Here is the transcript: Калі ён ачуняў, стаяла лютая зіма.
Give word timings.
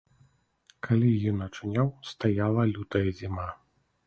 Калі 0.87 1.11
ён 1.31 1.37
ачуняў, 1.49 1.93
стаяла 2.13 2.67
лютая 2.73 3.05
зіма. 3.23 3.49